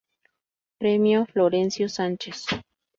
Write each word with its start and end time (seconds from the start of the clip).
Premio 0.79 1.27
Florencio 1.27 1.87
Sanchez. 1.87 2.47